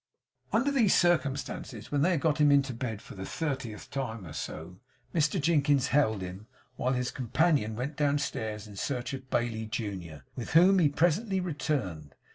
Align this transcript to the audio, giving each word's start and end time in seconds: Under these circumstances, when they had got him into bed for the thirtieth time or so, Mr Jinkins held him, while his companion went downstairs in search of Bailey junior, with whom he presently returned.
Under 0.51 0.71
these 0.71 0.95
circumstances, 0.95 1.91
when 1.91 2.01
they 2.01 2.09
had 2.09 2.21
got 2.21 2.39
him 2.41 2.51
into 2.51 2.73
bed 2.73 3.03
for 3.03 3.13
the 3.13 3.23
thirtieth 3.23 3.91
time 3.91 4.25
or 4.25 4.33
so, 4.33 4.79
Mr 5.13 5.39
Jinkins 5.39 5.89
held 5.89 6.23
him, 6.23 6.47
while 6.75 6.93
his 6.93 7.11
companion 7.11 7.75
went 7.75 7.97
downstairs 7.97 8.65
in 8.65 8.75
search 8.75 9.13
of 9.13 9.29
Bailey 9.29 9.67
junior, 9.67 10.23
with 10.35 10.53
whom 10.53 10.79
he 10.79 10.89
presently 10.89 11.39
returned. 11.39 12.15